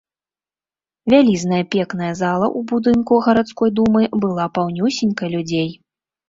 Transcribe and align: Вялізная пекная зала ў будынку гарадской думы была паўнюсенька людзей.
Вялізная 1.13 1.59
пекная 1.75 2.09
зала 2.21 2.47
ў 2.47 2.59
будынку 2.71 3.13
гарадской 3.27 3.69
думы 3.81 4.01
была 4.25 4.49
паўнюсенька 4.57 5.31
людзей. 5.37 5.69